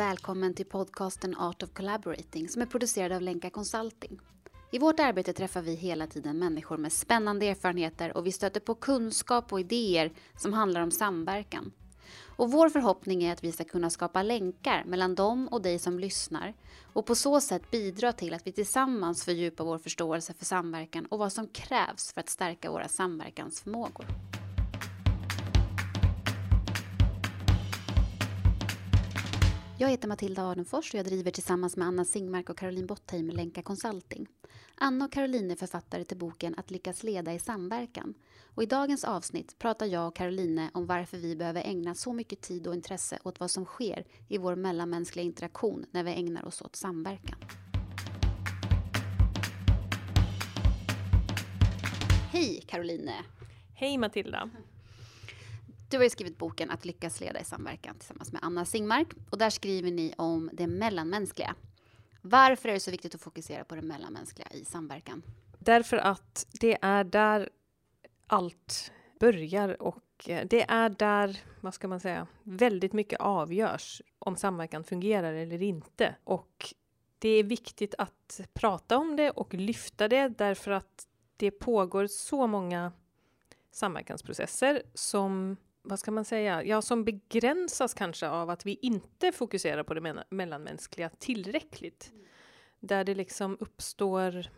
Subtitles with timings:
[0.00, 4.20] välkommen till podcasten Art of Collaborating som är producerad av Lenka Consulting.
[4.72, 8.74] I vårt arbete träffar vi hela tiden människor med spännande erfarenheter och vi stöter på
[8.74, 11.72] kunskap och idéer som handlar om samverkan.
[12.36, 15.98] Och vår förhoppning är att vi ska kunna skapa länkar mellan dem och dig som
[15.98, 16.54] lyssnar
[16.92, 21.18] och på så sätt bidra till att vi tillsammans fördjupar vår förståelse för samverkan och
[21.18, 24.06] vad som krävs för att stärka våra samverkansförmågor.
[29.80, 33.62] Jag heter Matilda Ardenfors och jag driver tillsammans med Anna Singmark och Caroline Bottheim Länka
[33.62, 34.26] Consulting.
[34.74, 38.14] Anna och Caroline är författare till boken Att lyckas leda i samverkan.
[38.54, 42.40] Och I dagens avsnitt pratar jag och Caroline om varför vi behöver ägna så mycket
[42.40, 46.62] tid och intresse åt vad som sker i vår mellanmänskliga interaktion när vi ägnar oss
[46.62, 47.38] åt samverkan.
[52.32, 53.12] Hej Caroline!
[53.74, 54.50] Hej Matilda!
[55.90, 59.38] Du har ju skrivit boken Att lyckas leda i samverkan tillsammans med Anna Singmark och
[59.38, 61.54] där skriver ni om det mellanmänskliga.
[62.22, 65.22] Varför är det så viktigt att fokusera på det mellanmänskliga i samverkan?
[65.58, 67.48] Därför att det är där
[68.26, 74.36] allt börjar och eh, det är där, vad ska man säga, väldigt mycket avgörs om
[74.36, 76.16] samverkan fungerar eller inte.
[76.24, 76.74] Och
[77.18, 82.46] det är viktigt att prata om det och lyfta det därför att det pågår så
[82.46, 82.92] många
[83.70, 89.82] samverkansprocesser som vad ska man säga, ja, som begränsas kanske av att vi inte fokuserar
[89.82, 92.10] på det mellanmänskliga tillräckligt.
[92.12, 92.26] Mm.
[92.80, 94.50] Där det liksom uppstår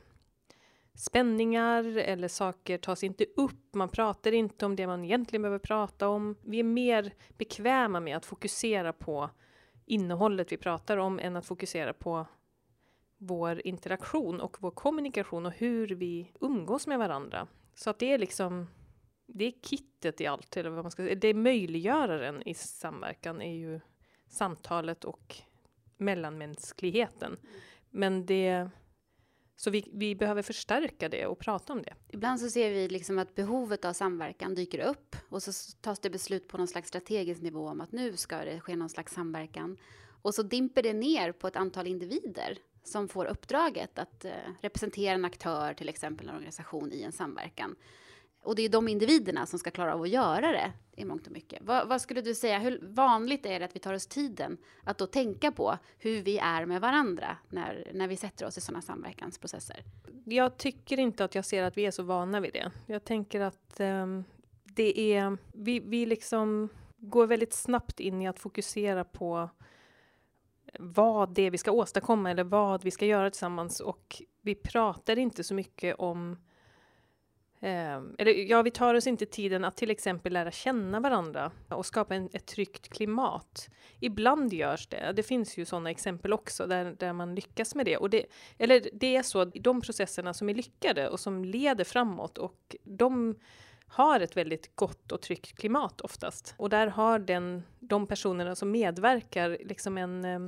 [0.95, 6.09] spänningar eller saker tas inte upp, man pratar inte om det man egentligen behöver prata
[6.09, 6.37] om.
[6.43, 9.31] Vi är mer bekväma med att fokusera på
[9.87, 12.27] innehållet vi pratar om än att fokusera på
[13.19, 17.47] vår interaktion och vår kommunikation och hur vi umgås med varandra.
[17.75, 18.67] Så att det är liksom
[19.27, 21.15] det är kittet i allt, eller vad man ska säga.
[21.15, 23.81] Det är möjliggöraren i samverkan är ju
[24.29, 25.37] samtalet och
[25.97, 27.37] mellanmänskligheten.
[27.91, 28.71] Men det
[29.57, 31.95] så vi, vi, behöver förstärka det och prata om det.
[32.09, 36.11] Ibland så ser vi liksom att behovet av samverkan dyker upp och så tas det
[36.11, 39.77] beslut på någon slags strategisk nivå om att nu ska det ske någon slags samverkan.
[40.23, 45.15] Och så dimper det ner på ett antal individer som får uppdraget att eh, representera
[45.15, 47.77] en aktör, till exempel en organisation i en samverkan.
[48.43, 51.33] Och det är de individerna som ska klara av att göra det i mångt och
[51.33, 51.63] mycket.
[51.63, 54.99] Vad, vad, skulle du säga, hur vanligt är det att vi tar oss tiden att
[54.99, 58.83] då tänka på hur vi är med varandra när, när vi sätter oss i sådana
[58.83, 59.85] samverkansprocesser?
[60.25, 62.71] Jag tycker inte att jag ser att vi är så vana vid det.
[62.87, 64.25] Jag tänker att um,
[64.65, 69.51] det är, vi, vi liksom går väldigt snabbt in i att fokusera på
[70.79, 75.19] vad det är vi ska åstadkomma eller vad vi ska göra tillsammans och vi pratar
[75.19, 76.37] inte så mycket om
[77.63, 81.87] Eh, eller ja, vi tar oss inte tiden att till exempel lära känna varandra och
[81.87, 83.69] skapa en, ett tryggt klimat.
[84.01, 85.13] Ibland görs det.
[85.17, 87.97] Det finns ju sådana exempel också där, där man lyckas med det.
[87.97, 88.27] Och det.
[88.59, 93.35] Eller det är så, de processerna som är lyckade och som leder framåt och de
[93.87, 96.55] har ett väldigt gott och tryggt klimat oftast.
[96.57, 100.41] Och där har den, de personerna som medverkar liksom en, eh,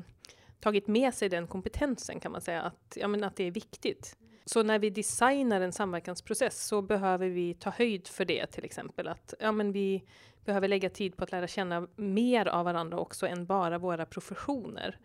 [0.61, 4.17] tagit med sig den kompetensen kan man säga, att, ja, men att det är viktigt.
[4.45, 9.09] Så när vi designar en samverkansprocess så behöver vi ta höjd för det till exempel.
[9.09, 10.05] Att ja, men vi
[10.45, 14.99] behöver lägga tid på att lära känna mer av varandra också än bara våra professioner.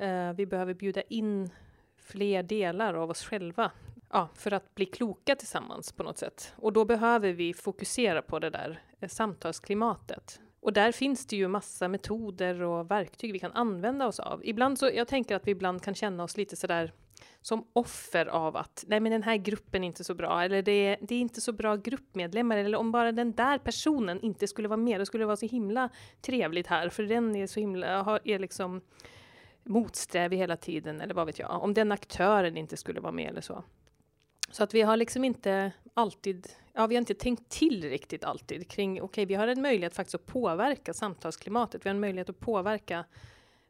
[0.00, 1.50] Uh, vi behöver bjuda in
[1.96, 3.70] fler delar av oss själva
[4.10, 6.54] ja, för att bli kloka tillsammans på något sätt.
[6.56, 10.40] Och då behöver vi fokusera på det där eh, samtalsklimatet.
[10.60, 14.40] Och där finns det ju massa metoder och verktyg vi kan använda oss av.
[14.44, 16.92] Ibland så, jag tänker att vi ibland kan känna oss lite sådär
[17.40, 20.96] som offer av att nej men den här gruppen är inte så bra eller det,
[21.00, 24.76] det är inte så bra gruppmedlemmar eller om bara den där personen inte skulle vara
[24.76, 25.88] med, då skulle det vara så himla
[26.20, 28.80] trevligt här för den är så himla, är liksom
[29.64, 33.40] motsträvig hela tiden eller vad vet jag, om den aktören inte skulle vara med eller
[33.40, 33.64] så.
[34.50, 38.68] Så att vi har liksom inte alltid, ja vi har inte tänkt till riktigt alltid
[38.68, 42.30] kring, okej okay, vi har en möjlighet faktiskt att påverka samtalsklimatet, vi har en möjlighet
[42.30, 43.04] att påverka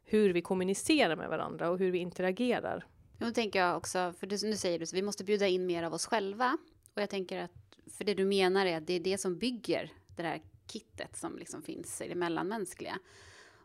[0.03, 2.85] hur vi kommunicerar med varandra och hur vi interagerar.
[3.17, 5.83] Nu tänker jag också, för du, nu säger du så vi måste bjuda in mer
[5.83, 6.57] av oss själva.
[6.93, 7.51] Och jag tänker att,
[7.97, 11.37] för det du menar är att det är det som bygger det där kittet som
[11.37, 12.99] liksom finns i det mellanmänskliga.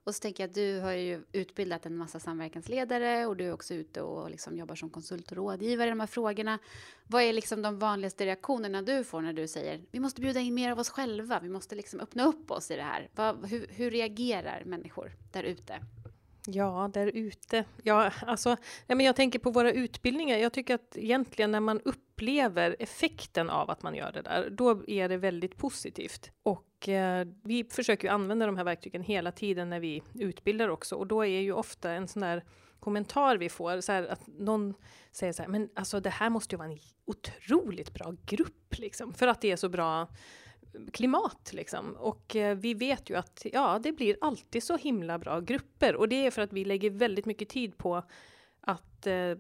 [0.09, 3.53] Och så tänker jag att du har ju utbildat en massa samverkansledare och du är
[3.53, 6.59] också ute och liksom jobbar som konsult och rådgivare i de här frågorna.
[7.07, 10.55] Vad är liksom de vanligaste reaktionerna du får när du säger vi måste bjuda in
[10.55, 13.09] mer av oss själva, vi måste liksom öppna upp oss i det här.
[13.15, 15.81] Vad, hur, hur reagerar människor där ute?
[16.51, 17.65] Ja, där ute.
[17.83, 18.49] Ja, alltså,
[18.87, 20.39] nej, men jag tänker på våra utbildningar.
[20.39, 24.89] Jag tycker att egentligen när man upplever effekten av att man gör det där, då
[24.89, 26.31] är det väldigt positivt.
[26.43, 30.95] Och eh, vi försöker ju använda de här verktygen hela tiden när vi utbildar också.
[30.95, 32.45] Och då är ju ofta en sån där
[32.81, 34.75] kommentar vi får, så här, att någon
[35.13, 39.15] säger så här, men alltså det här måste ju vara en otroligt bra grupp, liksom,
[39.15, 40.09] för att det är så bra
[40.93, 41.51] klimat.
[41.53, 41.97] Liksom.
[41.99, 46.09] Och eh, vi vet ju att ja, det blir alltid så himla bra grupper och
[46.09, 48.03] det är för att vi lägger väldigt mycket tid på
[48.61, 49.31] att eh,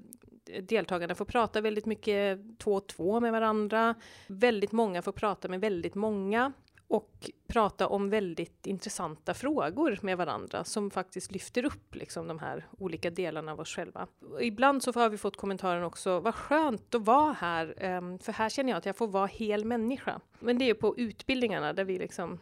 [0.62, 3.94] deltagarna får prata väldigt mycket två och två med varandra.
[4.26, 6.52] Väldigt många får prata med väldigt många
[6.88, 12.66] och prata om väldigt intressanta frågor med varandra som faktiskt lyfter upp liksom, de här
[12.78, 14.06] olika delarna av oss själva.
[14.40, 18.48] Ibland så har vi fått kommentaren också, vad skönt att vara här, ehm, för här
[18.48, 20.20] känner jag att jag får vara hel människa.
[20.38, 22.38] Men det är på utbildningarna där vi liksom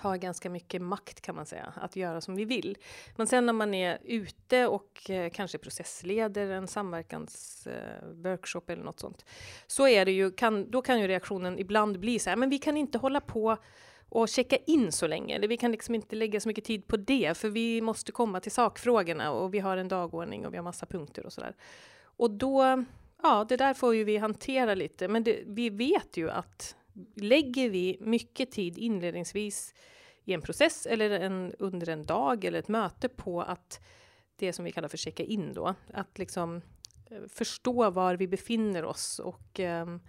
[0.00, 2.76] har ganska mycket makt kan man säga, att göra som vi vill.
[3.16, 9.00] Men sen när man är ute och eh, kanske processleder en samverkansworkshop eh, eller något
[9.00, 9.24] sånt,
[9.66, 12.58] så är det ju, kan, då kan ju reaktionen ibland bli så här, men vi
[12.58, 13.56] kan inte hålla på
[14.08, 16.96] och checka in så länge, eller vi kan liksom inte lägga så mycket tid på
[16.96, 20.64] det, för vi måste komma till sakfrågorna och vi har en dagordning och vi har
[20.64, 21.56] massa punkter och sådär.
[22.02, 22.84] Och då,
[23.22, 26.76] ja, det där får ju vi hantera lite, men det, vi vet ju att
[27.14, 29.74] lägger vi mycket tid inledningsvis
[30.24, 33.80] i en process eller en, under en dag eller ett möte på att
[34.36, 36.62] det som vi kallar för checka in då, att liksom
[37.10, 40.00] eh, förstå var vi befinner oss och um,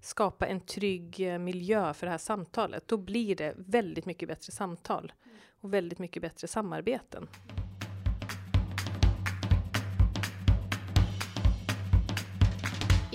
[0.00, 4.52] skapa en trygg eh, miljö för det här samtalet, då blir det väldigt mycket bättre
[4.52, 5.12] samtal
[5.60, 7.28] och väldigt mycket bättre samarbeten.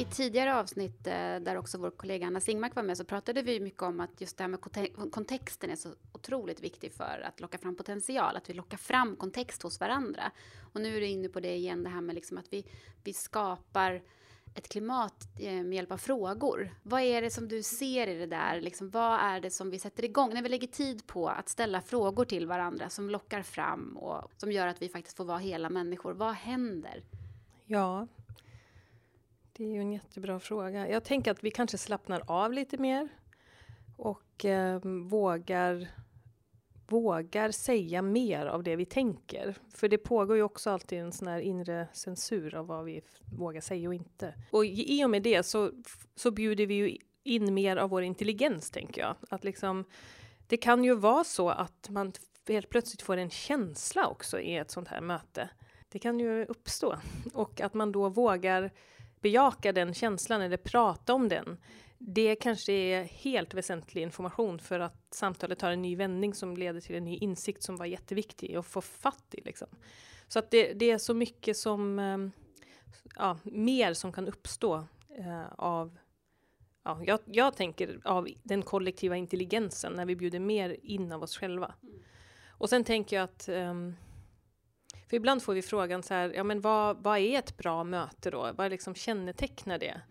[0.03, 3.59] I tidigare avsnitt eh, där också vår kollega Anna Singmark var med så pratade vi
[3.59, 4.61] mycket om att just det här med
[5.11, 9.63] kontexten är så otroligt viktig för att locka fram potential, att vi lockar fram kontext
[9.63, 10.31] hos varandra.
[10.73, 12.65] Och nu är du inne på det igen, det här med liksom att vi,
[13.03, 14.01] vi skapar
[14.55, 16.75] ett klimat eh, med hjälp av frågor.
[16.83, 18.61] Vad är det som du ser i det där?
[18.61, 21.81] Liksom, vad är det som vi sätter igång när vi lägger tid på att ställa
[21.81, 25.69] frågor till varandra som lockar fram och som gör att vi faktiskt får vara hela
[25.69, 26.13] människor?
[26.13, 27.03] Vad händer?
[27.65, 28.07] Ja,
[29.53, 30.89] det är ju en jättebra fråga.
[30.89, 33.09] Jag tänker att vi kanske slappnar av lite mer
[33.97, 34.79] och eh,
[35.09, 35.87] vågar,
[36.87, 39.55] vågar säga mer av det vi tänker.
[39.75, 43.01] För det pågår ju också alltid en sån här inre censur av vad vi
[43.37, 44.33] vågar säga och inte.
[44.51, 45.71] Och i och med det så,
[46.15, 49.15] så bjuder vi ju in mer av vår intelligens, tänker jag.
[49.29, 49.85] Att liksom,
[50.47, 52.13] det kan ju vara så att man
[52.47, 55.49] helt plötsligt får en känsla också i ett sånt här möte.
[55.89, 56.97] Det kan ju uppstå.
[57.33, 58.71] Och att man då vågar
[59.23, 61.57] bejaka den känslan eller prata om den.
[61.97, 66.81] Det kanske är helt väsentlig information för att samtalet tar en ny vändning som leder
[66.81, 69.41] till en ny insikt som var jätteviktig att få fatt i.
[69.41, 69.67] Liksom.
[70.27, 72.17] Så att det, det, är så mycket som, eh,
[73.15, 74.75] ja, mer som kan uppstå
[75.17, 75.97] eh, av
[76.85, 81.37] Ja, jag, jag, tänker av den kollektiva intelligensen när vi bjuder mer in av oss
[81.37, 81.73] själva.
[82.47, 83.95] Och sen tänker jag att um,
[85.13, 88.31] för ibland får vi frågan så här, ja men vad, vad är ett bra möte
[88.31, 88.51] då?
[88.55, 90.01] Vad liksom kännetecknar det?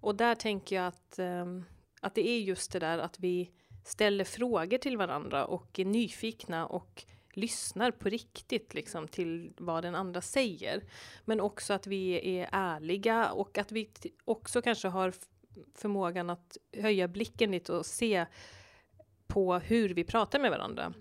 [0.00, 1.64] Och där tänker jag att, um,
[2.00, 3.50] att det är just det där att vi
[3.84, 9.94] ställer frågor till varandra och är nyfikna och lyssnar på riktigt liksom till vad den
[9.94, 10.82] andra säger.
[11.24, 13.90] Men också att vi är ärliga och att vi
[14.24, 15.12] också kanske har
[15.74, 18.26] förmågan att höja blicken lite och se
[19.26, 20.92] på hur vi pratar med varandra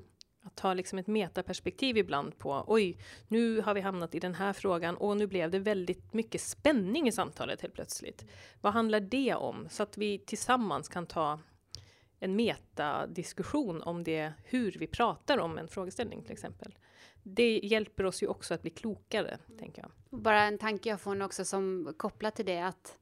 [0.48, 4.54] att ta liksom ett metaperspektiv ibland på oj, nu har vi hamnat i den här
[4.54, 8.26] frågan och nu blev det väldigt mycket spänning i samtalet helt plötsligt.
[8.62, 9.68] Vad handlar det om?
[9.70, 11.40] Så att vi tillsammans kan ta
[12.20, 16.76] en metadiskussion om det, hur vi pratar om en frågeställning till exempel.
[17.24, 20.22] Det hjälper oss ju också att bli klokare, tänker jag.
[20.22, 22.98] Bara en tanke jag får nu också som kopplar till det att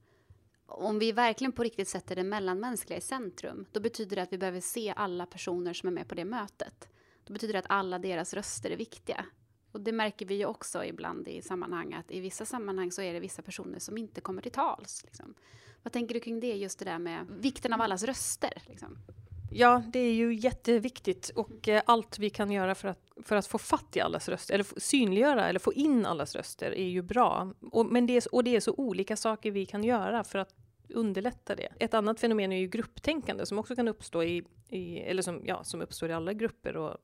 [0.68, 4.38] om vi verkligen på riktigt sätter det mellanmänskliga i centrum, då betyder det att vi
[4.38, 6.90] behöver se alla personer som är med på det mötet.
[7.26, 9.26] Då betyder det att alla deras röster är viktiga.
[9.72, 13.14] Och det märker vi ju också ibland i sammanhang att i vissa sammanhang så är
[13.14, 15.04] det vissa personer som inte kommer till tals.
[15.06, 15.34] Liksom.
[15.84, 18.54] Vad tänker du kring det, just det där med vikten av allas röster?
[18.68, 18.98] Liksom?
[19.52, 23.48] Ja, det är ju jätteviktigt och eh, allt vi kan göra för att, för att
[23.48, 27.54] få fatt i allas röster, eller synliggöra eller få in allas röster är ju bra.
[27.72, 30.56] Och, men det är, och det är så olika saker vi kan göra för att
[30.90, 31.70] underlätta det.
[31.80, 35.64] Ett annat fenomen är ju grupptänkande som också kan uppstå i, i eller som, ja,
[35.64, 36.98] som uppstår i alla grupper och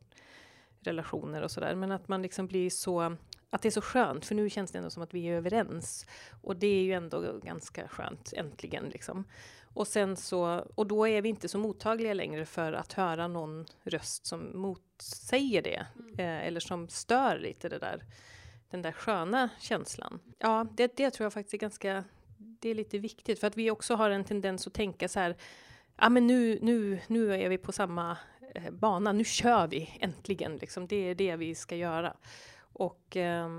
[0.81, 1.75] relationer och sådär.
[1.75, 3.17] Men att man liksom blir så,
[3.49, 6.05] att det är så skönt, för nu känns det ändå som att vi är överens.
[6.41, 9.25] Och det är ju ändå ganska skönt, äntligen liksom.
[9.73, 13.65] Och, sen så, och då är vi inte så mottagliga längre för att höra någon
[13.83, 15.85] röst som motsäger det.
[15.99, 16.19] Mm.
[16.19, 18.03] Eh, eller som stör lite det där,
[18.69, 20.19] den där sköna känslan.
[20.37, 22.03] Ja, det, det tror jag faktiskt är ganska
[22.59, 25.35] det är lite viktigt för att vi också har en tendens att tänka så här.
[25.97, 28.17] Ja, men nu, nu, nu är vi på samma
[28.55, 29.11] eh, bana.
[29.11, 30.55] Nu kör vi äntligen.
[30.55, 30.87] Liksom.
[30.87, 32.13] Det är det vi ska göra.
[32.73, 33.49] Och, eh,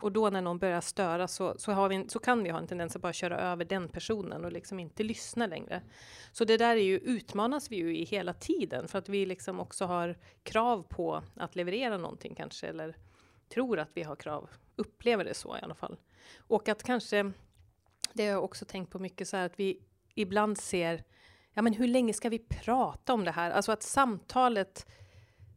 [0.00, 2.66] och då när någon börjar störa så, så, har vi, så kan vi ha en
[2.66, 5.82] tendens att bara köra över den personen och liksom inte lyssna längre.
[6.32, 9.60] Så det där är ju, utmanas vi ju i hela tiden för att vi liksom
[9.60, 12.96] också har krav på att leverera någonting kanske, eller
[13.48, 15.96] tror att vi har krav, upplever det så i alla fall.
[16.36, 17.32] Och att kanske
[18.14, 19.78] det har jag också tänkt på mycket så här att vi
[20.14, 21.04] ibland ser,
[21.52, 23.50] ja men hur länge ska vi prata om det här?
[23.50, 24.86] Alltså att samtalet,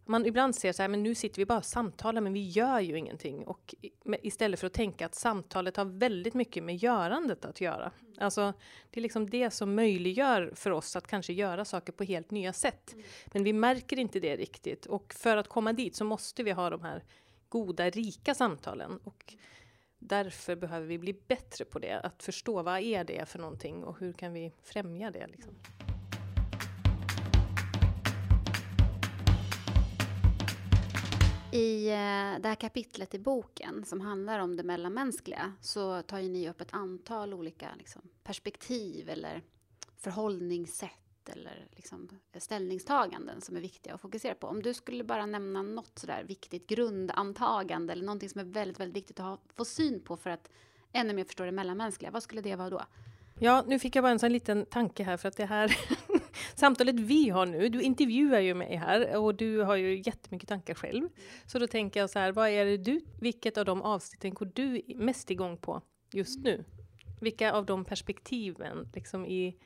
[0.05, 2.79] man ibland ser så här, men nu sitter vi bara och samtalar men vi gör
[2.79, 3.47] ju ingenting.
[3.47, 3.75] Och
[4.21, 7.91] istället för att tänka att samtalet har väldigt mycket med görandet att göra.
[8.19, 8.53] Alltså
[8.89, 12.53] det är liksom det som möjliggör för oss att kanske göra saker på helt nya
[12.53, 12.93] sätt.
[12.93, 13.05] Mm.
[13.25, 16.69] Men vi märker inte det riktigt och för att komma dit så måste vi ha
[16.69, 17.03] de här
[17.49, 18.99] goda, rika samtalen.
[19.03, 19.33] Och
[20.07, 21.99] därför behöver vi bli bättre på det.
[21.99, 25.27] Att förstå vad är det för någonting och hur kan vi främja det?
[25.27, 25.53] Liksom.
[31.51, 36.29] I eh, det här kapitlet i boken som handlar om det mellanmänskliga så tar ju
[36.29, 39.41] ni upp ett antal olika liksom, perspektiv eller
[39.97, 44.47] förhållningssätt eller liksom ställningstaganden som är viktiga att fokusera på.
[44.47, 48.97] Om du skulle bara nämna något sådär viktigt grundantagande eller någonting som är väldigt, väldigt
[48.97, 50.49] viktigt att ha, få syn på för att
[50.91, 52.81] ännu mer förstå det mellanmänskliga, vad skulle det vara då?
[53.39, 55.77] Ja, nu fick jag bara en sån liten tanke här för att det här
[56.55, 60.73] samtalet vi har nu, du intervjuar ju mig här och du har ju jättemycket tankar
[60.73, 61.09] själv.
[61.45, 64.51] Så då tänker jag så här, vad är det du, vilket av de avsnitten går
[64.53, 66.65] du mest igång på just nu?
[67.21, 69.57] Vilka av de perspektiven liksom i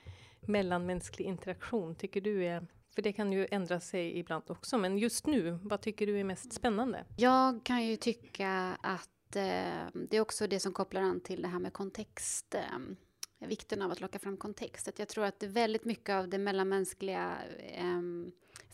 [0.41, 4.77] mellanmänsklig interaktion tycker du är för det kan ju ändra sig ibland också.
[4.77, 7.05] Men just nu, vad tycker du är mest spännande?
[7.17, 11.47] Jag kan ju tycka att eh, det är också det som kopplar an till det
[11.47, 12.55] här med kontext.
[12.55, 14.89] Eh, vikten av att locka fram kontext.
[14.97, 18.01] jag tror att det är väldigt mycket av det mellanmänskliga eh,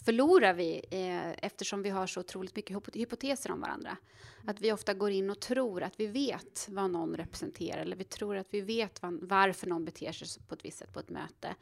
[0.06, 3.98] förlorar vi eh, eftersom vi har så otroligt mycket hypoteser om varandra.
[4.48, 8.04] Att vi ofta går in och tror att vi vet vad någon representerar eller vi
[8.04, 11.56] tror att vi vet varför någon beter sig på ett visst sätt på ett möte.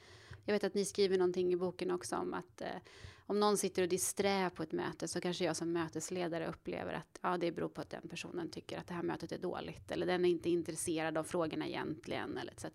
[0.45, 2.67] Jag vet att ni skriver någonting i boken också om att eh,
[3.25, 7.19] om någon sitter och disträ på ett möte så kanske jag som mötesledare upplever att
[7.21, 10.05] ja, det beror på att den personen tycker att det här mötet är dåligt eller
[10.05, 12.65] den är inte intresserad av frågorna egentligen eller etc.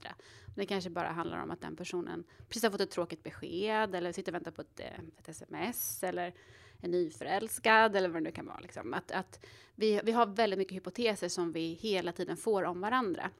[0.56, 4.12] Det kanske bara handlar om att den personen precis har fått ett tråkigt besked eller
[4.12, 6.34] sitter och väntar på ett, eh, ett sms eller
[6.82, 8.60] är nyförälskad eller vad det nu kan vara.
[8.60, 8.94] Liksom.
[8.94, 13.30] Att, att vi, vi har väldigt mycket hypoteser som vi hela tiden får om varandra.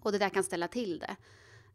[0.00, 1.16] Och det där kan ställa till det.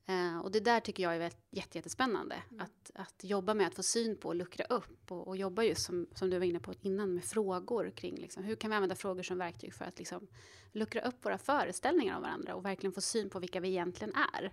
[0.06, 2.44] Eh, och det där tycker jag är jättespännande.
[2.52, 2.62] Mm.
[2.62, 5.86] Att, att jobba med att få syn på och luckra upp och, och jobba just
[5.86, 8.96] som, som du var inne på innan med frågor kring liksom, hur kan vi använda
[8.96, 10.28] frågor som verktyg för att liksom,
[10.72, 14.52] luckra upp våra föreställningar om varandra och verkligen få syn på vilka vi egentligen är.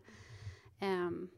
[0.80, 1.30] Um,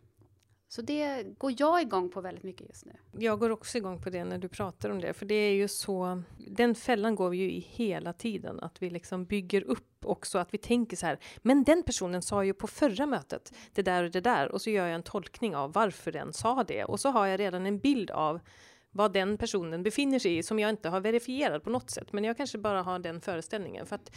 [0.72, 2.92] så det går jag igång på väldigt mycket just nu.
[3.18, 5.68] Jag går också igång på det när du pratar om det, för det är ju
[5.68, 6.22] så.
[6.38, 10.54] Den fällan går vi ju i hela tiden, att vi liksom bygger upp också att
[10.54, 11.18] vi tänker så här.
[11.38, 14.70] Men den personen sa ju på förra mötet det där och det där och så
[14.70, 17.78] gör jag en tolkning av varför den sa det och så har jag redan en
[17.78, 18.40] bild av
[18.92, 22.12] vad den personen befinner sig i som jag inte har verifierat på något sätt.
[22.12, 24.10] Men jag kanske bara har den föreställningen för att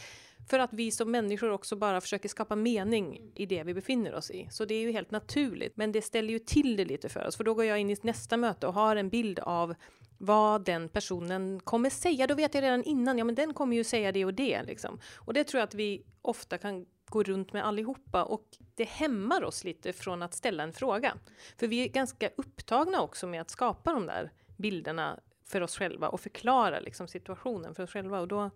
[0.49, 4.31] för att vi som människor också bara försöker skapa mening i det vi befinner oss
[4.31, 4.47] i.
[4.51, 5.77] Så det är ju helt naturligt.
[5.77, 7.37] Men det ställer ju till det lite för oss.
[7.37, 9.75] För då går jag in i nästa möte och har en bild av
[10.17, 12.27] vad den personen kommer säga.
[12.27, 14.63] Då vet jag redan innan, ja men den kommer ju säga det och det.
[14.63, 14.99] Liksom.
[15.15, 19.43] Och det tror jag att vi ofta kan gå runt med allihopa och det hämmar
[19.43, 21.17] oss lite från att ställa en fråga.
[21.57, 24.31] För vi är ganska upptagna också med att skapa de där
[24.63, 28.19] bilderna för oss själva och förklara liksom, situationen för oss själva.
[28.19, 28.49] Och då,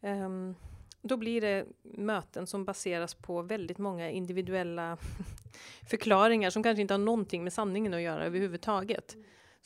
[0.00, 0.54] um,
[1.02, 4.98] då blir det möten som baseras på väldigt många individuella
[5.90, 9.16] förklaringar som kanske inte har någonting med sanningen att göra överhuvudtaget.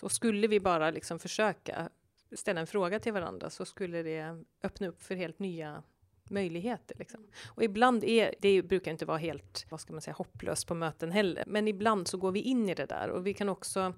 [0.00, 1.88] Så skulle vi bara liksom försöka
[2.32, 5.82] ställa en fråga till varandra så skulle det öppna upp för helt nya
[6.30, 6.96] möjligheter.
[6.98, 7.26] Liksom.
[7.46, 11.10] Och ibland är det brukar inte vara helt, vad ska man säga, hopplöst på möten
[11.10, 11.44] heller.
[11.46, 13.94] Men ibland så går vi in i det där och vi kan också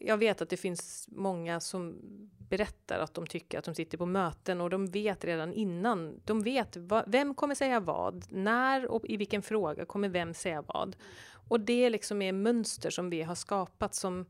[0.00, 1.98] jag vet att det finns många som
[2.38, 6.20] berättar att de tycker att de sitter på möten och de vet redan innan.
[6.24, 10.62] De vet va, vem kommer säga vad, när och i vilken fråga kommer vem säga
[10.62, 10.96] vad.
[11.48, 14.26] Och det liksom är mönster som vi har skapat som,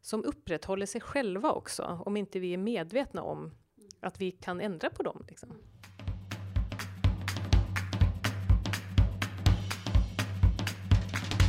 [0.00, 3.54] som upprätthåller sig själva också, om inte vi är medvetna om
[4.00, 5.24] att vi kan ändra på dem.
[5.28, 5.48] Liksom.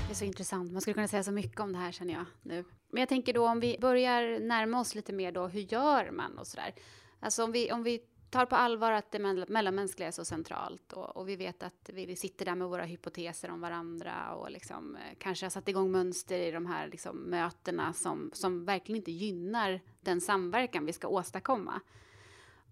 [0.08, 0.72] Det är så intressant.
[0.72, 2.64] Man skulle kunna säga så mycket om det här känner jag nu.
[2.92, 6.38] Men jag tänker då om vi börjar närma oss lite mer då, hur gör man
[6.38, 6.74] och sådär?
[7.20, 9.20] Alltså om vi, om vi tar på allvar att det
[9.50, 13.50] mellanmänskliga är så centralt och, och, vi vet att vi sitter där med våra hypoteser
[13.50, 17.94] om varandra och liksom, eh, kanske har satt igång mönster i de här liksom, mötena
[17.94, 21.82] som, som verkligen inte gynnar den samverkan vi ska åstadkomma.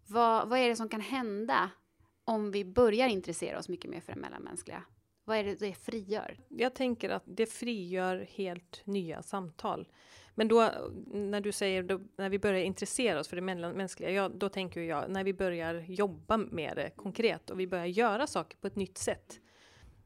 [0.08, 1.70] Vad, vad är det som kan hända
[2.24, 4.84] om vi börjar intressera oss mycket mer för det mellanmänskliga?
[5.29, 6.38] Vad är det det frigör?
[6.48, 9.88] Jag tänker att det frigör helt nya samtal.
[10.36, 10.71] Men då,
[11.07, 13.41] när du säger då, när vi börjar intressera oss för det
[13.74, 17.86] mänskliga, ja, då tänker jag när vi börjar jobba med det konkret och vi börjar
[17.86, 19.39] göra saker på ett nytt sätt.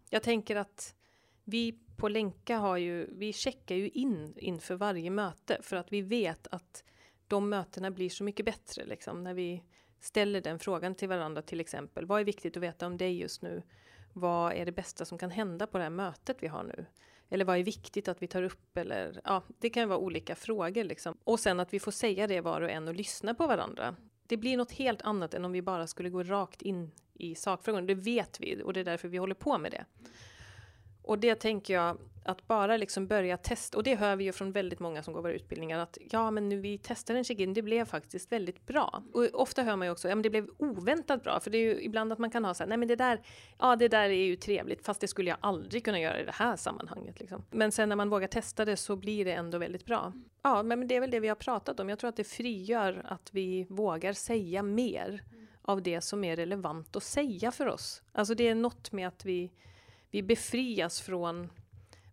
[0.10, 0.96] Jag tänker att
[1.44, 6.02] vi på Länka har ju, vi checkar ju in inför varje möte för att vi
[6.02, 6.84] vet att
[7.28, 9.64] de mötena blir så mycket bättre liksom när vi
[10.00, 12.06] ställer den frågan till varandra till exempel.
[12.06, 13.64] Vad är viktigt att veta om dig just nu?
[14.14, 16.86] Vad är det bästa som kan hända på det här mötet vi har nu?
[17.30, 18.78] Eller vad är viktigt att vi tar upp?
[18.78, 20.84] Eller, ja, det kan vara olika frågor.
[20.84, 21.18] Liksom.
[21.24, 23.96] Och sen att vi får säga det var och en och lyssna på varandra.
[24.28, 27.88] Det blir något helt annat än om vi bara skulle gå rakt in i sakfrågan.
[27.88, 29.86] Det vet vi och det är därför vi håller på med det.
[31.04, 34.52] Och det tänker jag, att bara liksom börja testa, och det hör vi ju från
[34.52, 37.62] väldigt många som går våra utbildningar, att ja men nu vi testade en check-in, det
[37.62, 39.04] blev faktiskt väldigt bra.
[39.14, 41.62] Och ofta hör man ju också, ja men det blev oväntat bra, för det är
[41.62, 43.22] ju ibland att man kan ha så här, nej men det där,
[43.60, 46.32] ja det där är ju trevligt, fast det skulle jag aldrig kunna göra i det
[46.32, 47.20] här sammanhanget.
[47.20, 47.44] Liksom.
[47.52, 50.14] Men sen när man vågar testa det så blir det ändå väldigt bra.
[50.42, 51.90] Ja, men det är väl det vi har pratat om.
[51.90, 55.24] Jag tror att det frigör att vi vågar säga mer
[55.62, 58.02] av det som är relevant att säga för oss.
[58.12, 59.52] Alltså det är något med att vi
[60.14, 61.50] vi befrias från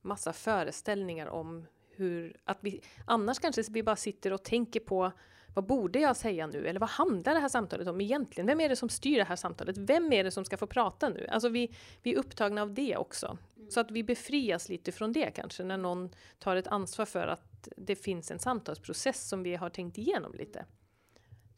[0.03, 5.13] massa föreställningar om hur, att vi, annars kanske vi bara sitter och tänker på
[5.55, 6.67] vad borde jag säga nu?
[6.67, 8.47] Eller vad handlar det här samtalet om egentligen?
[8.47, 9.79] Vem är det som styr det här samtalet?
[9.79, 11.27] Vem är det som ska få prata nu?
[11.31, 13.39] Alltså vi, vi är upptagna av det också.
[13.57, 13.71] Mm.
[13.71, 17.69] Så att vi befrias lite från det kanske, när någon tar ett ansvar för att
[17.77, 20.65] det finns en samtalsprocess som vi har tänkt igenom lite.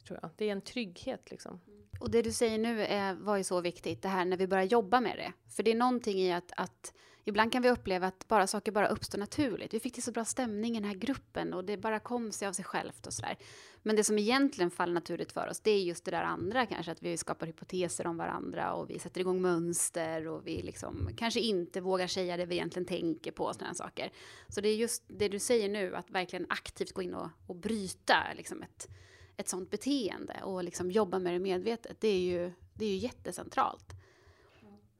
[0.06, 0.30] Tror jag.
[0.36, 1.60] Det är en trygghet liksom.
[2.00, 4.64] Och det du säger nu är, var ju så viktigt, det här när vi börjar
[4.64, 5.32] jobba med det.
[5.50, 6.94] För det är någonting i att, att
[7.24, 9.74] ibland kan vi uppleva att bara saker bara uppstår naturligt.
[9.74, 12.48] Vi fick till så bra stämning i den här gruppen och det bara kom sig
[12.48, 13.36] av sig självt och sådär.
[13.82, 16.92] Men det som egentligen faller naturligt för oss, det är just det där andra kanske,
[16.92, 21.40] att vi skapar hypoteser om varandra och vi sätter igång mönster och vi liksom kanske
[21.40, 24.12] inte vågar säga det vi egentligen tänker på och sådana saker.
[24.48, 27.56] Så det är just det du säger nu, att verkligen aktivt gå in och, och
[27.56, 28.88] bryta liksom ett
[29.36, 32.96] ett sånt beteende och liksom jobba med det medvetet, det är ju, det är ju
[32.96, 33.92] jättecentralt.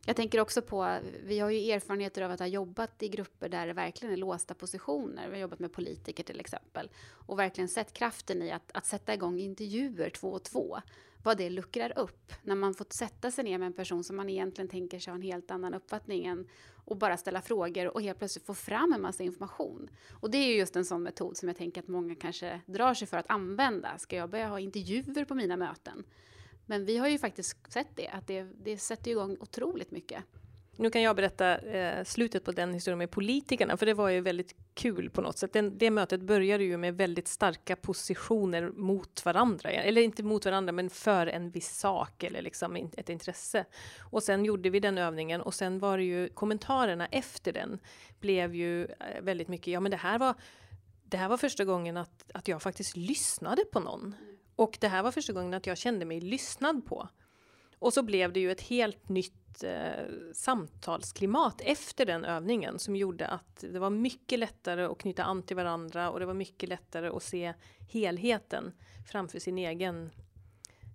[0.06, 3.66] Jag tänker också på, vi har ju erfarenheter av att ha jobbat i grupper där
[3.66, 5.28] det verkligen är låsta positioner.
[5.28, 6.90] Vi har jobbat med politiker till exempel.
[7.26, 10.78] Och verkligen sett kraften i att, att sätta igång intervjuer två och två
[11.22, 12.32] vad det luckrar upp.
[12.42, 15.16] När man fått sätta sig ner med en person som man egentligen tänker sig ha
[15.16, 16.48] en helt annan uppfattning än
[16.84, 19.90] och bara ställa frågor och helt plötsligt få fram en massa information.
[20.10, 22.94] Och det är ju just en sån metod som jag tänker att många kanske drar
[22.94, 23.98] sig för att använda.
[23.98, 26.04] Ska jag börja ha intervjuer på mina möten?
[26.72, 30.24] Men vi har ju faktiskt sett det, att det, det sätter igång otroligt mycket.
[30.76, 34.20] Nu kan jag berätta eh, slutet på den historien med politikerna, för det var ju
[34.20, 35.52] väldigt kul på något sätt.
[35.52, 40.72] Den, det mötet började ju med väldigt starka positioner mot varandra, eller inte mot varandra,
[40.72, 43.64] men för en viss sak eller liksom ett intresse.
[44.10, 47.78] Och sen gjorde vi den övningen och sen var det ju kommentarerna efter den
[48.20, 50.34] blev ju eh, väldigt mycket, ja men det här var
[51.04, 54.14] det här var första gången att, att jag faktiskt lyssnade på någon.
[54.62, 57.08] Och det här var första gången att jag kände mig lyssnad på.
[57.78, 63.26] Och så blev det ju ett helt nytt eh, samtalsklimat efter den övningen som gjorde
[63.26, 67.08] att det var mycket lättare att knyta an till varandra och det var mycket lättare
[67.08, 67.54] att se
[67.88, 68.72] helheten
[69.08, 70.10] framför sin egen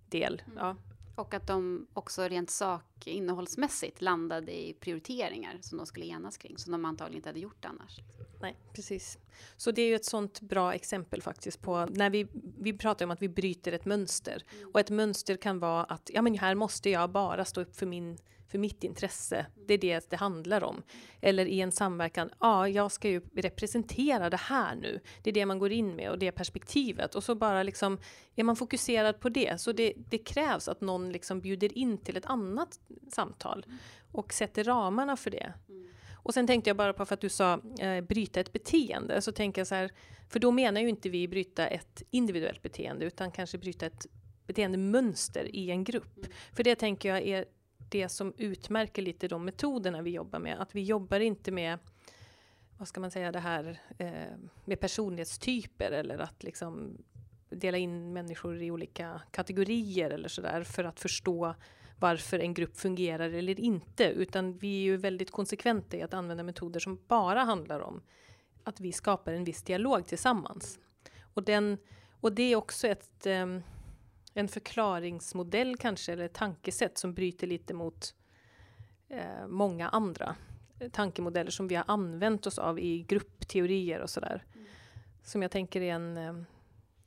[0.08, 0.42] del.
[0.46, 0.58] Mm.
[0.58, 0.76] Ja.
[1.18, 6.58] Och att de också rent sak innehållsmässigt landade i prioriteringar som de skulle enas kring,
[6.58, 7.98] som de antagligen inte hade gjort annars.
[8.40, 9.18] Nej, precis.
[9.56, 12.26] Så det är ju ett sånt bra exempel faktiskt på när vi,
[12.58, 14.44] vi pratar om att vi bryter ett mönster.
[14.56, 14.68] Mm.
[14.68, 17.86] Och ett mönster kan vara att, ja men här måste jag bara stå upp för
[17.86, 19.46] min för mitt intresse.
[19.66, 20.82] Det är det det handlar om.
[21.20, 25.00] Eller i en samverkan, ja, jag ska ju representera det här nu.
[25.22, 27.14] Det är det man går in med och det perspektivet.
[27.14, 27.98] Och så bara liksom,
[28.36, 29.60] är man fokuserad på det.
[29.60, 32.80] Så det, det krävs att någon liksom bjuder in till ett annat
[33.12, 33.66] samtal
[34.12, 35.52] och sätter ramarna för det.
[36.28, 39.32] Och sen tänkte jag bara på, för att du sa eh, bryta ett beteende, så
[39.32, 39.90] tänker jag så här,
[40.28, 44.06] för då menar ju inte vi bryta ett individuellt beteende, utan kanske bryta ett
[44.46, 46.26] beteendemönster i en grupp.
[46.52, 47.44] För det tänker jag är
[47.88, 50.60] det som utmärker lite de metoderna vi jobbar med.
[50.60, 51.78] Att vi jobbar inte med
[52.78, 56.98] vad ska man säga, det här eh, med personlighetstyper eller att liksom
[57.50, 61.54] dela in människor i olika kategorier eller sådär för att förstå
[61.98, 66.42] varför en grupp fungerar eller inte, utan vi är ju väldigt konsekventa i att använda
[66.42, 68.02] metoder som bara handlar om
[68.64, 70.78] att vi skapar en viss dialog tillsammans.
[71.34, 71.78] Och, den,
[72.20, 73.62] och det är också ett, um,
[74.34, 78.14] en förklaringsmodell kanske, eller tankesätt som bryter lite mot
[79.10, 80.36] uh, många andra
[80.92, 84.44] tankemodeller som vi har använt oss av i gruppteorier och sådär.
[84.54, 84.66] Mm.
[85.24, 86.46] Som jag tänker är en um,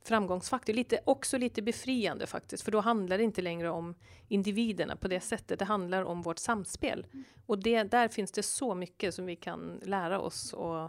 [0.04, 0.72] framgångsfaktor.
[0.72, 3.94] Lite, också lite befriande faktiskt, för då handlar det inte längre om
[4.28, 5.58] individerna på det sättet.
[5.58, 7.06] Det handlar om vårt samspel.
[7.12, 7.24] Mm.
[7.46, 10.84] Och det, där finns det så mycket som vi kan lära oss och,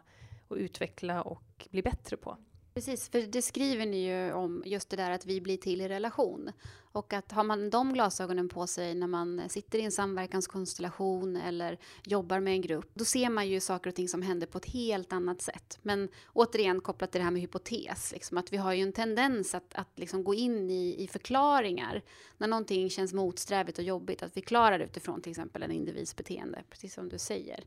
[0.48, 2.38] och utveckla och bli bättre på.
[2.74, 5.90] Precis, för det skriver ni ju om just det där att vi blir till i
[5.90, 6.52] relation.
[6.92, 11.80] Och att har man de glasögonen på sig när man sitter i en samverkanskonstellation eller
[12.06, 14.66] jobbar med en grupp, då ser man ju saker och ting som händer på ett
[14.66, 15.80] helt annat sätt.
[15.82, 19.56] Men återigen kopplat till det här med hypotes, liksom, att vi har ju en tendens
[19.56, 22.02] att, att liksom gå in i, i förklaringar
[22.38, 26.16] när någonting känns motsträvigt och jobbigt, att vi klarar det utifrån till exempel en individs
[26.16, 27.64] beteende, precis som du säger.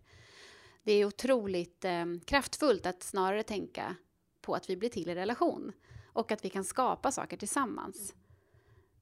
[0.83, 3.97] Det är otroligt eh, kraftfullt att snarare tänka
[4.47, 5.73] på att vi blir till i relation
[6.13, 8.15] och att vi kan skapa saker tillsammans.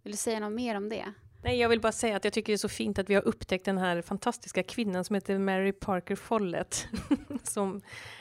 [0.02, 1.12] Vill du säga något mer om det?
[1.44, 3.28] Nej, jag vill bara säga att jag tycker det är så fint att vi har
[3.28, 6.87] upptäckt den här fantastiska kvinnan som heter Mary Parker Follett,
[7.42, 7.80] som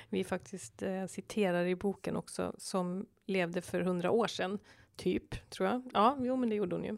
[0.09, 4.59] vi faktiskt eh, citerar i boken också, som levde för hundra år sedan,
[4.95, 5.89] typ, tror jag.
[5.93, 6.97] Ja, jo, men det gjorde hon ju.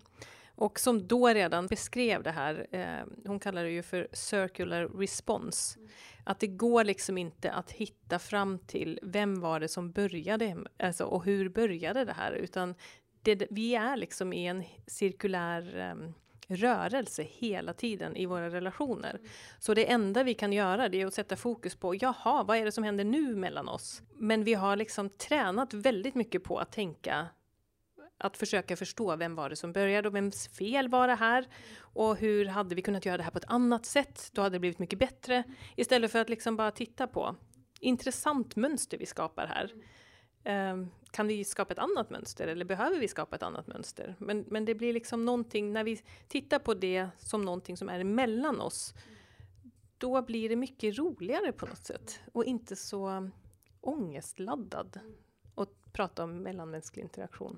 [0.55, 5.79] Och som då redan beskrev det här, eh, hon kallar det ju för circular response.
[5.79, 5.89] Mm.
[6.27, 11.03] Att det går liksom inte att hitta fram till vem var det som började, alltså,
[11.03, 12.75] och hur började det här, utan
[13.21, 16.13] det, vi är liksom i en cirkulär um,
[16.47, 19.09] rörelse hela tiden i våra relationer.
[19.09, 19.31] Mm.
[19.59, 22.65] Så det enda vi kan göra det är att sätta fokus på, jaha, vad är
[22.65, 24.01] det som händer nu mellan oss?
[24.15, 27.27] Men vi har liksom tränat väldigt mycket på att tänka
[28.17, 31.47] att försöka förstå vem var det som började och vems fel var det här?
[31.79, 34.29] Och hur hade vi kunnat göra det här på ett annat sätt?
[34.33, 35.43] Då hade det blivit mycket bättre.
[35.75, 37.35] Istället för att liksom bara titta på
[37.79, 39.73] intressant mönster vi skapar här.
[40.71, 44.15] Um, kan vi skapa ett annat mönster eller behöver vi skapa ett annat mönster?
[44.19, 47.99] Men, men det blir liksom någonting, när vi tittar på det som någonting som är
[47.99, 48.93] emellan oss,
[49.97, 53.29] då blir det mycket roligare på något sätt och inte så
[53.81, 54.99] ångestladdad
[55.55, 57.57] att prata om mellanmänsklig interaktion.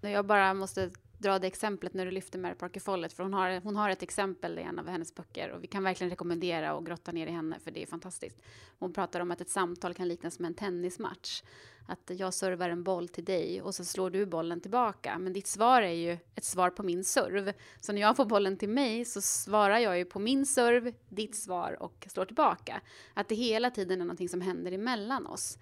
[0.00, 3.60] Jag bara måste dra det exemplet när du lyfter Mary Parker Follett, för hon har,
[3.60, 6.86] hon har ett exempel i en av hennes böcker och vi kan verkligen rekommendera och
[6.86, 8.38] grotta ner i henne, för det är fantastiskt.
[8.78, 11.42] Hon pratar om att ett samtal kan liknas med en tennismatch.
[11.86, 15.46] Att jag servar en boll till dig och så slår du bollen tillbaka, men ditt
[15.46, 17.52] svar är ju ett svar på min serv.
[17.80, 21.36] Så när jag får bollen till mig så svarar jag ju på min serv, ditt
[21.36, 22.80] svar och slår tillbaka.
[23.14, 25.58] Att det hela tiden är någonting som händer emellan oss.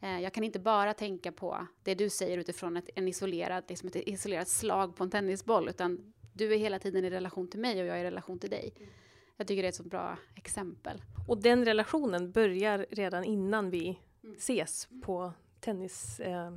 [0.00, 3.88] Eh, jag kan inte bara tänka på det du säger utifrån ett, en isolerad, liksom
[3.88, 7.80] ett isolerat slag på en tennisboll, utan du är hela tiden i relation till mig
[7.80, 8.72] och jag är i relation till dig.
[9.36, 11.02] Jag tycker det är ett så bra exempel.
[11.28, 14.36] Och den relationen börjar redan innan vi mm.
[14.36, 16.56] ses på tennis, eh,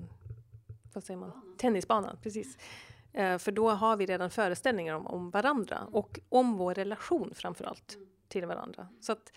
[0.93, 1.56] vad säger man?
[1.58, 2.17] tennisbanan.
[2.23, 2.58] Precis.
[3.13, 5.93] Eh, för då har vi redan föreställningar om, om varandra mm.
[5.93, 8.08] och om vår relation framför allt mm.
[8.27, 8.88] till varandra.
[9.01, 9.32] Så att,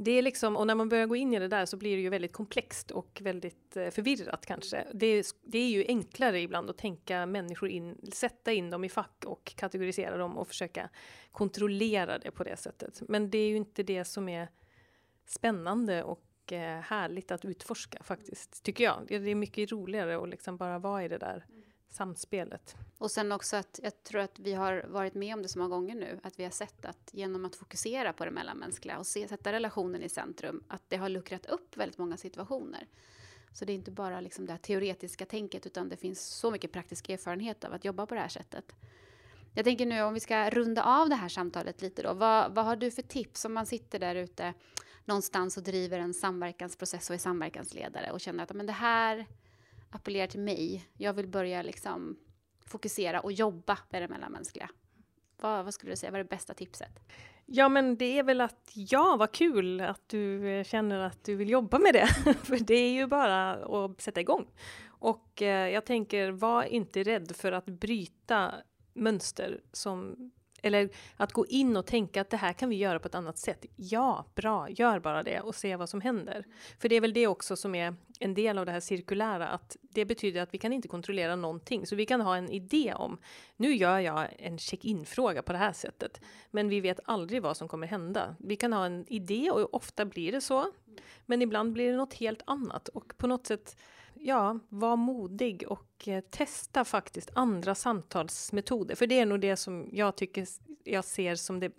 [0.00, 2.02] det är liksom, och när man börjar gå in i det där så blir det
[2.02, 4.86] ju väldigt komplext och väldigt eh, förvirrat kanske.
[4.94, 8.88] Det är, det är ju enklare ibland att tänka människor in, sätta in dem i
[8.88, 10.88] fack och kategorisera dem och försöka
[11.32, 13.02] kontrollera det på det sättet.
[13.08, 14.48] Men det är ju inte det som är
[15.26, 19.04] spännande och eh, härligt att utforska faktiskt, tycker jag.
[19.08, 22.76] Det är mycket roligare att liksom bara vara i det där mm samspelet.
[22.98, 25.70] Och sen också att jag tror att vi har varit med om det så många
[25.70, 29.28] gånger nu, att vi har sett att genom att fokusera på det mellanmänskliga och se,
[29.28, 32.86] sätta relationen i centrum, att det har luckrat upp väldigt många situationer.
[33.52, 36.72] Så det är inte bara liksom det här teoretiska tänket, utan det finns så mycket
[36.72, 38.74] praktisk erfarenhet av att jobba på det här sättet.
[39.54, 42.14] Jag tänker nu om vi ska runda av det här samtalet lite då.
[42.14, 44.54] Vad, vad har du för tips om man sitter där ute
[45.04, 49.26] någonstans och driver en samverkansprocess och är samverkansledare och känner att men det här
[49.90, 50.88] appellerar till mig.
[50.96, 52.18] Jag vill börja liksom
[52.66, 54.70] fokusera och jobba med det mellanmänskliga.
[55.40, 57.00] Vad, vad skulle du säga var det bästa tipset?
[57.46, 61.36] Ja, men det är väl att ja, vad kul att du eh, känner att du
[61.36, 62.06] vill jobba med det.
[62.42, 64.46] för det är ju bara att sätta igång.
[64.86, 68.54] Och eh, jag tänker, var inte rädd för att bryta
[68.94, 70.30] mönster som
[70.62, 73.38] eller att gå in och tänka att det här kan vi göra på ett annat
[73.38, 73.66] sätt.
[73.76, 76.44] Ja, bra, gör bara det och se vad som händer.
[76.78, 79.76] För det är väl det också som är en del av det här cirkulära, att
[79.82, 81.86] det betyder att vi kan inte kontrollera någonting.
[81.86, 83.18] Så vi kan ha en idé om,
[83.56, 87.68] nu gör jag en check-in-fråga på det här sättet, men vi vet aldrig vad som
[87.68, 88.36] kommer hända.
[88.38, 90.72] Vi kan ha en idé och ofta blir det så,
[91.26, 93.76] men ibland blir det något helt annat och på något sätt
[94.20, 98.94] ja, var modig och eh, testa faktiskt andra samtalsmetoder.
[98.94, 100.46] För det är nog det som jag tycker
[100.84, 101.72] jag ser som det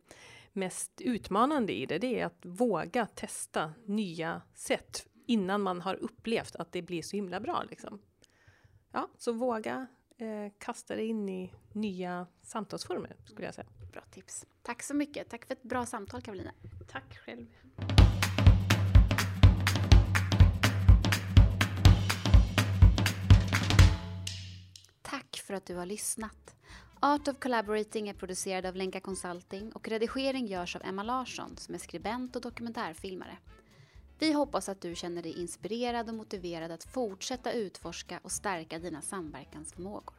[0.53, 1.97] mest utmanande i det.
[1.97, 7.15] Det är att våga testa nya sätt innan man har upplevt att det blir så
[7.15, 7.63] himla bra.
[7.69, 8.01] Liksom.
[8.91, 13.67] Ja, så våga eh, kasta dig in i nya samtalsformer skulle jag säga.
[13.91, 14.45] Bra tips.
[14.61, 15.29] Tack så mycket.
[15.29, 16.51] Tack för ett bra samtal Karolina.
[16.87, 17.47] Tack själv.
[25.49, 26.55] För att du har lyssnat.
[26.99, 31.75] Art of Collaborating är producerad av Lenka Consulting och redigering görs av Emma Larsson som
[31.75, 33.37] är skribent och dokumentärfilmare.
[34.19, 39.01] Vi hoppas att du känner dig inspirerad och motiverad att fortsätta utforska och stärka dina
[39.01, 40.18] samverkansförmågor.